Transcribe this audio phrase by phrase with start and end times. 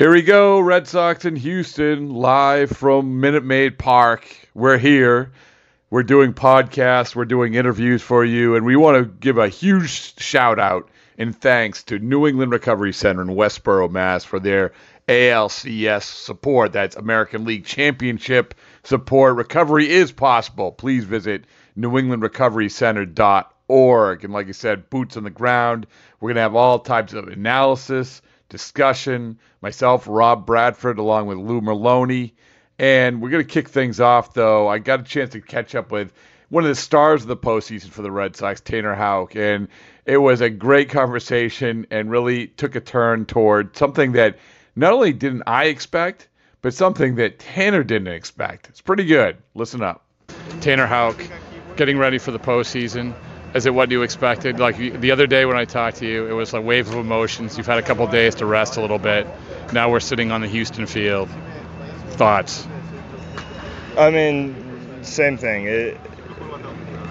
[0.00, 4.26] Here we go, Red Sox in Houston, live from Minute Maid Park.
[4.54, 5.30] We're here.
[5.90, 10.18] We're doing podcasts, we're doing interviews for you, and we want to give a huge
[10.18, 10.88] shout out
[11.18, 14.24] and thanks to New England Recovery Center in Westboro, Mass.
[14.24, 14.72] for their
[15.06, 16.72] ALCS support.
[16.72, 18.54] That's American League Championship
[18.84, 19.36] support.
[19.36, 20.72] Recovery is possible.
[20.72, 21.44] Please visit
[21.78, 24.24] newenglandrecoverycenter.org.
[24.24, 25.86] And like I said, boots on the ground.
[26.20, 29.38] We're going to have all types of analysis discussion.
[29.62, 32.32] Myself, Rob Bradford, along with Lou Merloni.
[32.78, 34.68] And we're going to kick things off, though.
[34.68, 36.12] I got a chance to catch up with
[36.50, 39.34] one of the stars of the postseason for the Red Sox, Tanner Houck.
[39.36, 39.68] And
[40.04, 44.38] it was a great conversation and really took a turn toward something that
[44.76, 46.28] not only didn't I expect,
[46.62, 48.68] but something that Tanner didn't expect.
[48.68, 49.38] It's pretty good.
[49.54, 50.04] Listen up.
[50.60, 51.22] Tanner Houck,
[51.76, 53.14] getting ready for the postseason
[53.54, 54.58] is it what you expected?
[54.58, 57.56] Like the other day when I talked to you, it was a wave of emotions.
[57.56, 59.26] You've had a couple days to rest a little bit.
[59.72, 61.28] Now we're sitting on the Houston field.
[62.10, 62.66] Thoughts?
[63.96, 65.66] I mean, same thing.
[65.66, 65.98] It,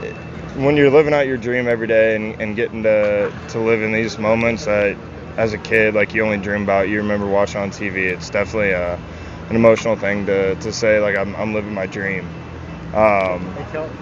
[0.02, 0.16] it,
[0.56, 3.92] when you're living out your dream every day and, and getting to, to live in
[3.92, 4.98] these moments that
[5.38, 8.72] as a kid, like you only dream about, you remember watching on TV, it's definitely
[8.72, 8.96] a,
[9.50, 12.28] an emotional thing to, to say, like, I'm, I'm living my dream.
[12.94, 13.54] Um,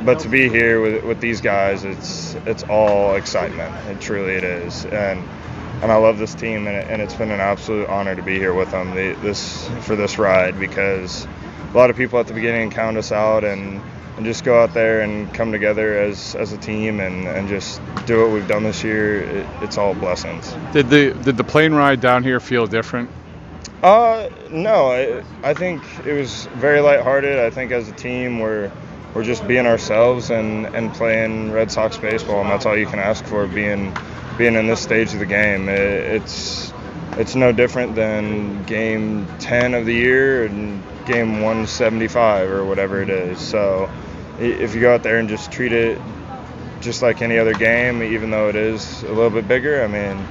[0.06, 3.76] but to be here with, with these guys, it's it's all excitement.
[3.88, 5.28] It truly it is, and
[5.82, 8.40] and I love this team, and, it, and it's been an absolute honor to be
[8.40, 11.28] here with them the, this for this ride because
[11.74, 13.82] a lot of people at the beginning count us out and
[14.16, 17.82] and just go out there and come together as as a team and, and just
[18.06, 19.22] do what we've done this year.
[19.22, 20.56] It, it's all blessings.
[20.72, 23.10] Did the did the plane ride down here feel different?
[23.84, 27.38] Uh, no, I, I think it was very lighthearted.
[27.38, 28.72] I think as a team, we're
[29.14, 33.00] we're just being ourselves and, and playing Red Sox baseball, and that's all you can
[33.00, 33.96] ask for being
[34.38, 35.70] being in this stage of the game.
[35.70, 36.74] It, it's
[37.18, 43.10] it's no different than game 10 of the year and game 175 or whatever it
[43.10, 43.40] is.
[43.40, 43.90] So
[44.40, 46.00] if you go out there and just treat it
[46.80, 50.28] just like any other game, even though it is a little bit bigger, I mean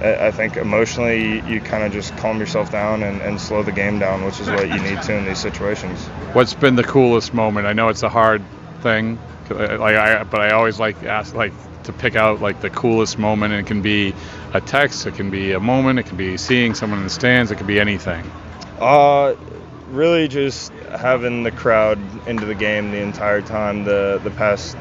[0.00, 3.72] I think emotionally you, you kind of just calm yourself down and, and slow the
[3.72, 5.98] game down, which is what you need to in these situations.
[6.34, 7.66] What's been the coolest moment?
[7.66, 8.42] I know it's a hard
[8.80, 9.18] thing,
[9.50, 11.52] like I, but I always like ask like
[11.84, 13.52] to pick out like the coolest moment.
[13.52, 14.14] And it can be
[14.54, 17.50] a text, it can be a moment, it can be seeing someone in the stands,
[17.50, 18.30] it can be anything.
[18.78, 19.34] Uh,
[19.88, 21.98] really just having the crowd
[22.28, 23.82] into the game the entire time.
[23.82, 24.76] The the past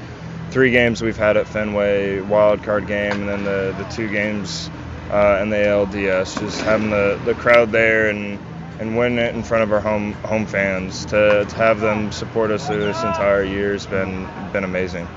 [0.51, 4.69] three games we've had at Fenway, wild card game, and then the the two games
[5.09, 6.39] uh, and the ALDS.
[6.39, 8.39] Just having the, the crowd there and
[8.79, 12.51] and winning it in front of our home home fans to, to have them support
[12.51, 15.07] us through this entire year has been been amazing.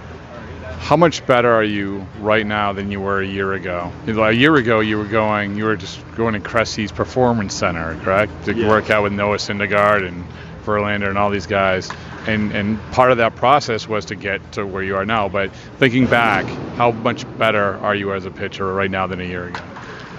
[0.79, 3.93] How much better are you right now than you were a year ago?
[4.07, 8.47] A year ago, you were going, you were just going to Cressey's Performance Center, correct?
[8.47, 8.67] To yes.
[8.67, 10.25] work out with Noah Syndergaard and
[10.65, 11.91] Verlander and all these guys.
[12.27, 15.29] And and part of that process was to get to where you are now.
[15.29, 16.47] But thinking back,
[16.77, 19.61] how much better are you as a pitcher right now than a year ago?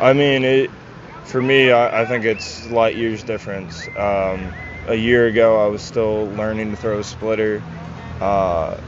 [0.01, 0.71] I mean, it,
[1.25, 3.87] for me, I, I, think it's light years difference.
[3.89, 4.51] Um,
[4.87, 7.61] a year ago, I was still learning to throw a splitter.
[8.19, 8.81] Uh,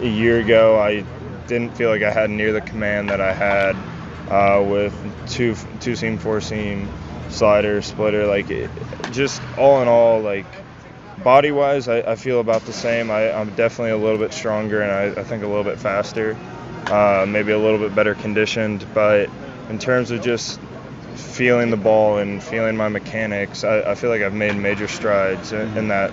[0.00, 1.04] a year ago, I
[1.48, 3.76] didn't feel like I had near the command that I had
[4.30, 4.94] uh, with
[5.28, 6.88] two two seam, four seam,
[7.28, 8.26] slider, splitter.
[8.26, 8.70] Like it,
[9.12, 10.46] just all in all, like
[11.22, 13.10] body wise, I, I, feel about the same.
[13.10, 16.36] I, am definitely a little bit stronger and I, I think a little bit faster,
[16.86, 19.28] uh, maybe a little bit better conditioned, but
[19.68, 20.60] in terms of just
[21.14, 25.52] feeling the ball and feeling my mechanics, I, I feel like I've made major strides
[25.52, 25.88] in, in, mm-hmm.
[25.88, 26.12] that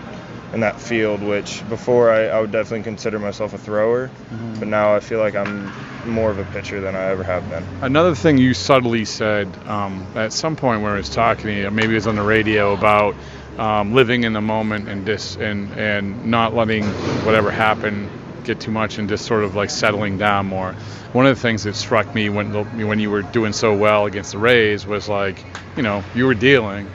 [0.53, 1.21] in that field.
[1.21, 4.59] Which before I, I would definitely consider myself a thrower, mm-hmm.
[4.59, 5.71] but now I feel like I'm
[6.05, 7.63] more of a pitcher than I ever have been.
[7.81, 11.71] Another thing you subtly said um, at some point where I was talking to you,
[11.71, 13.15] maybe it was on the radio about
[13.57, 16.85] um, living in the moment and dis and and not letting
[17.25, 18.09] whatever happen
[18.43, 20.73] get too much and just sort of like settling down more.
[21.13, 22.53] One of the things that struck me when
[22.87, 25.43] when you were doing so well against the Rays was like,
[25.77, 26.89] you know, you were dealing,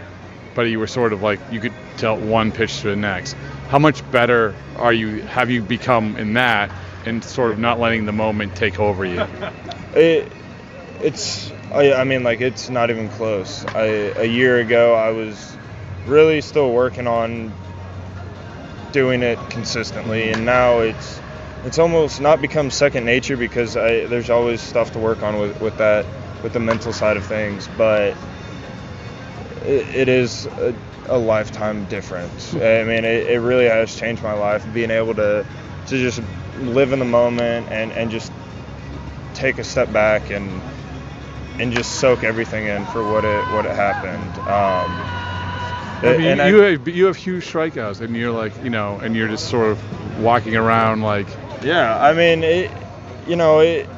[0.54, 3.34] but you were sort of like you could tell one pitch to the next.
[3.68, 5.22] How much better are you?
[5.22, 6.70] Have you become in that,
[7.04, 9.24] and sort of not letting the moment take over you?
[9.94, 10.30] It,
[11.00, 13.64] it's I, I mean like it's not even close.
[13.74, 15.56] I, a year ago I was
[16.06, 17.52] really still working on
[18.92, 21.20] doing it consistently, and now it's
[21.64, 25.60] it's almost not become second nature because I, there's always stuff to work on with,
[25.60, 26.06] with that
[26.42, 28.14] with the mental side of things, but
[29.64, 30.74] it, it is a,
[31.08, 32.54] a, lifetime difference.
[32.54, 34.64] I mean, it, it really has changed my life.
[34.72, 35.44] Being able to
[35.88, 36.22] to just
[36.60, 38.32] live in the moment and, and just
[39.34, 40.60] take a step back and
[41.60, 44.38] and just soak everything in for what it what it happened.
[44.48, 45.18] Um,
[46.00, 48.98] I mean, and you I, have you have huge strikeouts, and you're like, you know,
[48.98, 51.26] and you're just sort of walking around like.
[51.62, 52.70] Yeah, I mean, it,
[53.26, 53.88] you know, it,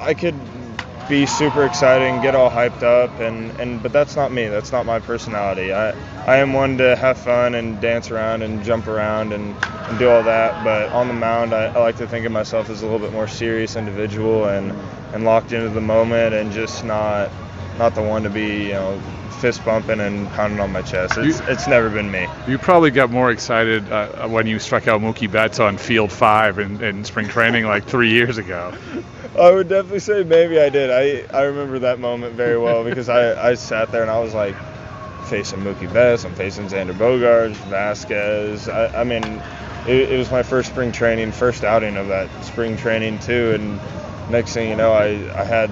[0.00, 0.34] I could
[1.08, 4.48] be super exciting, get all hyped up, and, and but that's not me.
[4.48, 5.72] That's not my personality.
[5.72, 5.90] I
[6.26, 9.56] I am one to have fun and dance around and jump around and,
[9.88, 10.62] and do all that.
[10.64, 13.12] But on the mound, I, I like to think of myself as a little bit
[13.12, 14.72] more serious individual and
[15.14, 17.30] and locked into the moment and just not
[17.78, 19.00] not the one to be you know
[19.40, 21.16] fist bumping and pounding on my chest.
[21.16, 22.26] It's, you, it's never been me.
[22.48, 26.58] You probably got more excited uh, when you struck out Mookie Betts on Field Five
[26.58, 28.72] in, in spring training like three years ago.
[29.38, 30.90] I would definitely say maybe I did.
[30.90, 34.34] I, I remember that moment very well because I, I sat there and I was
[34.34, 34.56] like
[35.26, 38.72] facing Mookie Betts, I'm facing Xander Bogaerts, Vázquez.
[38.72, 39.22] I, I mean,
[39.86, 43.52] it, it was my first spring training, first outing of that spring training too.
[43.54, 43.78] And
[44.30, 45.08] next thing you know, I,
[45.38, 45.70] I had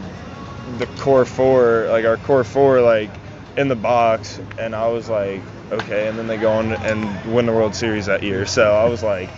[0.79, 3.11] the core four, like our core four, like
[3.57, 5.41] in the box, and I was like,
[5.71, 6.09] okay.
[6.09, 8.47] And then they go on and win the World Series that year.
[8.47, 9.31] So I was like,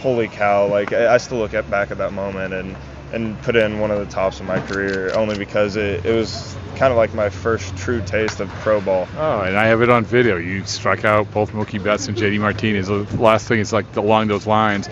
[0.00, 0.66] holy cow!
[0.66, 2.76] Like I, still look at back at that moment and
[3.12, 6.56] and put in one of the tops of my career only because it, it was
[6.76, 9.08] kind of like my first true taste of pro ball.
[9.16, 10.36] Oh, and I have it on video.
[10.36, 12.86] You struck out both Mookie Betts and JD Martinez.
[12.86, 14.88] The last thing is like along those lines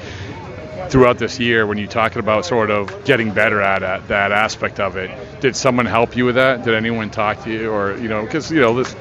[0.91, 4.81] throughout this year when you're talking about sort of getting better at it, that aspect
[4.81, 6.65] of it did someone help you with that?
[6.65, 7.71] Did anyone talk to you?
[7.71, 8.95] Or you know because you know this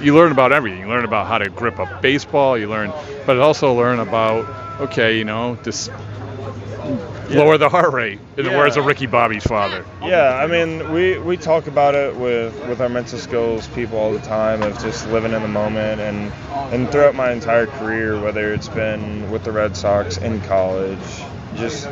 [0.00, 0.80] you learn about everything.
[0.80, 2.92] You learn about how to grip a baseball you learn
[3.26, 7.38] but also learn about okay you know just yeah.
[7.38, 8.18] lower the heart rate.
[8.36, 8.52] In yeah.
[8.52, 9.84] the words of ricky bobby's father.
[10.02, 14.12] Yeah i mean we we talk about it with with our mental skills people all
[14.12, 16.32] the time of just living in the moment and
[16.72, 21.22] and throughout my entire career whether it's been with the red sox in college
[21.56, 21.86] just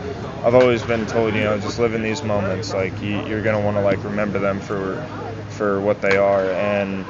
[0.44, 2.72] I've always been told, you know, just live in these moments.
[2.72, 4.96] Like you, are gonna want to like remember them for
[5.50, 6.50] for what they are.
[6.50, 7.04] And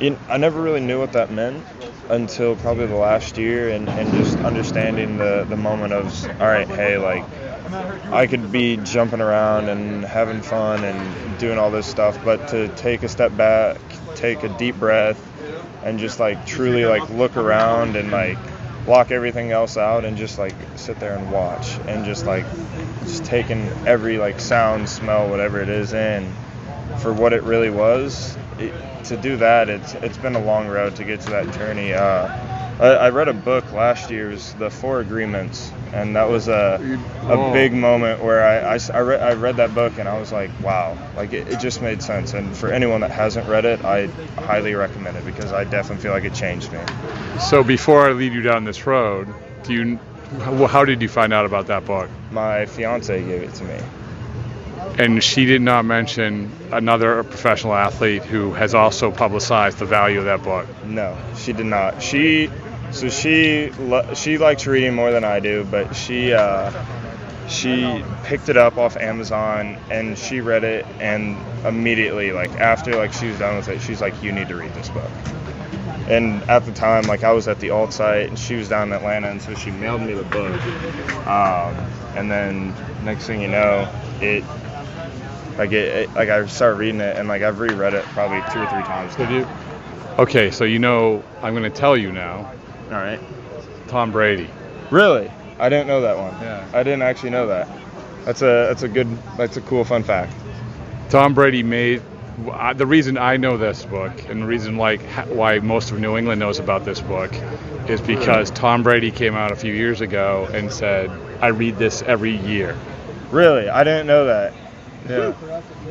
[0.00, 1.64] you, I never really knew what that meant
[2.08, 6.68] until probably the last year, and, and just understanding the the moment of all right,
[6.68, 7.24] hey, like
[8.12, 12.68] I could be jumping around and having fun and doing all this stuff, but to
[12.76, 13.78] take a step back,
[14.14, 15.20] take a deep breath,
[15.84, 18.38] and just like truly like look around and like
[18.88, 22.46] block everything else out and just like sit there and watch and just like
[23.02, 26.32] just taking every like sound, smell, whatever it is in
[27.00, 28.38] for what it really was.
[28.58, 28.72] It,
[29.04, 31.92] to do that, it's it's been a long road to get to that journey.
[31.92, 32.28] Uh,
[32.80, 36.98] I, I, read a book last year, was the Four Agreements, and that was a
[37.22, 40.30] a big moment where I I, I, read, I read that book and I was
[40.30, 42.34] like, wow, like it, it just made sense.
[42.34, 44.06] And for anyone that hasn't read it, I
[44.36, 46.80] highly recommend it because I definitely feel like it changed me.
[47.40, 49.28] So before I lead you down this road,
[49.64, 49.96] do you
[50.46, 52.10] how did you find out about that book?
[52.30, 53.78] My fiance gave it to me
[54.98, 60.24] and she did not mention another professional athlete who has also publicized the value of
[60.24, 60.66] that book.
[60.84, 62.02] No, she did not.
[62.02, 62.50] She
[62.90, 63.70] so she
[64.14, 66.72] she likes reading more than I do, but she uh,
[67.48, 71.36] she picked it up off Amazon and she read it and
[71.66, 74.72] immediately like after like she was done with it, she's like, you need to read
[74.74, 75.10] this book.
[76.08, 78.88] And at the time, like I was at the alt site and she was down
[78.88, 80.60] in Atlanta, and so she mailed me the book.
[81.26, 81.74] Um,
[82.16, 82.74] and then
[83.04, 84.42] next thing you know, it
[85.58, 88.60] like it, it, like I started reading it and like I've reread it probably two
[88.60, 89.14] or three times.
[89.16, 89.46] Did you?
[90.18, 92.50] Okay, so you know I'm going to tell you now.
[92.86, 93.20] All right.
[93.88, 94.48] Tom Brady.
[94.90, 95.30] Really?
[95.58, 96.32] I didn't know that one.
[96.40, 96.66] Yeah.
[96.72, 97.68] I didn't actually know that.
[98.24, 100.32] That's a that's a good that's a cool fun fact.
[101.10, 102.02] Tom Brady made
[102.76, 106.38] the reason I know this book and the reason like why most of New England
[106.38, 107.32] knows about this book
[107.88, 111.10] is because Tom Brady came out a few years ago and said
[111.40, 112.78] I read this every year.
[113.30, 113.68] Really?
[113.68, 114.52] I didn't know that.
[115.08, 115.32] Yeah.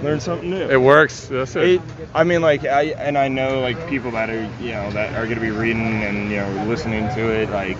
[0.01, 0.67] Learn something new.
[0.69, 1.27] It works.
[1.27, 1.63] That's it.
[1.63, 1.81] it.
[2.13, 5.27] I mean, like, I and I know like people that are you know that are
[5.27, 7.77] gonna be reading and you know listening to it like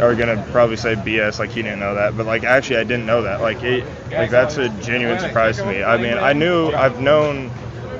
[0.00, 3.06] are gonna probably say BS like he didn't know that, but like actually I didn't
[3.06, 3.40] know that.
[3.40, 5.82] Like it, like that's a genuine surprise to me.
[5.82, 7.50] I mean, I knew I've known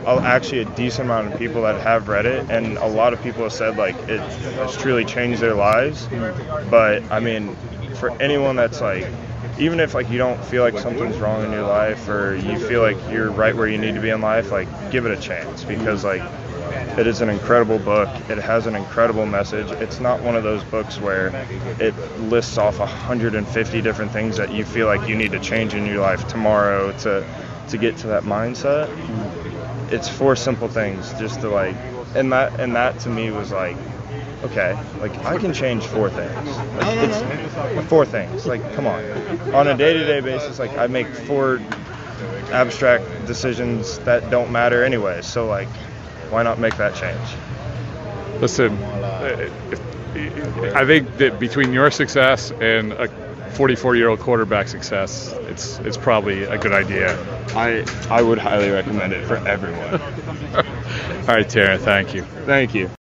[0.07, 3.43] actually a decent amount of people that have read it, and a lot of people
[3.43, 6.09] have said like it, it's truly changed their lives.
[6.71, 7.55] But I mean,
[7.95, 9.07] for anyone that's like
[9.57, 12.81] even if like you don't feel like something's wrong in your life or you feel
[12.81, 15.65] like you're right where you need to be in life, like give it a chance
[15.65, 16.23] because like
[16.99, 18.09] it is an incredible book.
[18.29, 19.71] It has an incredible message.
[19.73, 21.29] It's not one of those books where
[21.79, 25.87] it lists off 150 different things that you feel like you need to change in
[25.87, 27.27] your life tomorrow to
[27.69, 28.89] to get to that mindset.
[29.93, 31.77] It's four simple things just to like
[32.15, 33.77] and that and that to me was like
[34.45, 36.68] okay, like I can change four things.
[36.79, 38.47] Like it's four things.
[38.47, 39.03] Like come on.
[39.55, 41.61] On a day-to-day basis like I make four
[42.51, 45.23] abstract decisions that don't matter anyway.
[45.23, 45.69] So like
[46.31, 48.41] why not make that change?
[48.41, 48.77] Listen,
[50.75, 56.59] I think that between your success and a 44-year-old quarterback success, it's it's probably a
[56.59, 57.19] good idea.
[57.57, 60.01] I I would highly recommend it for everyone.
[61.29, 62.23] All right, Tara, thank you.
[62.23, 62.98] Thank you.